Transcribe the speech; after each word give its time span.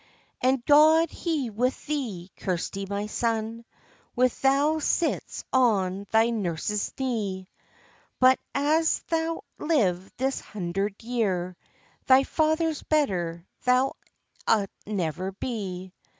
"And 0.41 0.65
God 0.65 1.11
he 1.11 1.51
with 1.51 1.85
thee, 1.85 2.31
Kirsty, 2.35 2.87
my 2.89 3.05
son, 3.05 3.63
Where 4.15 4.29
thou 4.29 4.79
sits 4.79 5.43
on 5.53 6.07
thy 6.09 6.31
nurse's 6.31 6.91
knee! 6.97 7.47
But 8.19 8.39
an 8.55 8.83
thou 9.09 9.43
live 9.59 10.11
this 10.17 10.39
hundred 10.41 11.03
year, 11.03 11.55
Thy 12.07 12.23
father's 12.23 12.81
better 12.81 13.45
thou'lt 13.63 13.95
never 14.87 15.33
be. 15.33 15.93